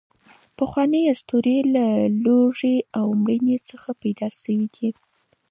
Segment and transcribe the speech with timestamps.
[0.57, 1.85] پخوانۍ اسطورې له
[2.23, 4.89] لوږې او مړینې څخه پیدا شوې دي.